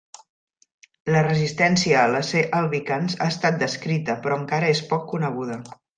La 1.15 1.19
resistència 1.27 1.99
a 2.03 2.07
la 2.15 2.21
C. 2.29 2.43
albicans 2.61 3.19
ha 3.19 3.27
estat 3.35 3.61
descrita, 3.65 4.17
però 4.25 4.39
encara 4.45 4.73
és 4.79 4.83
poc 4.95 5.05
coneguda. 5.13 5.61